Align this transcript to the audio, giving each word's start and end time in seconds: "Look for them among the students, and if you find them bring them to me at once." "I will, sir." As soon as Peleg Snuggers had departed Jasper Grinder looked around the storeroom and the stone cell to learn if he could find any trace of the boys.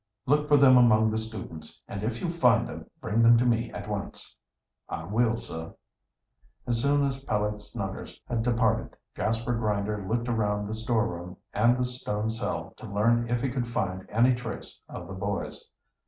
"Look 0.25 0.47
for 0.47 0.57
them 0.57 0.77
among 0.77 1.11
the 1.11 1.17
students, 1.19 1.83
and 1.87 2.01
if 2.01 2.21
you 2.21 2.31
find 2.31 2.67
them 2.67 2.89
bring 3.01 3.21
them 3.21 3.37
to 3.37 3.45
me 3.45 3.71
at 3.71 3.87
once." 3.87 4.35
"I 4.89 5.03
will, 5.03 5.37
sir." 5.37 5.75
As 6.65 6.81
soon 6.81 7.05
as 7.05 7.23
Peleg 7.23 7.59
Snuggers 7.61 8.19
had 8.27 8.41
departed 8.41 8.97
Jasper 9.15 9.53
Grinder 9.53 10.03
looked 10.07 10.27
around 10.27 10.65
the 10.65 10.73
storeroom 10.73 11.37
and 11.53 11.77
the 11.77 11.85
stone 11.85 12.31
cell 12.31 12.73
to 12.77 12.87
learn 12.87 13.29
if 13.29 13.41
he 13.43 13.51
could 13.51 13.67
find 13.67 14.07
any 14.09 14.33
trace 14.33 14.79
of 14.89 15.05
the 15.07 15.13
boys. 15.13 15.67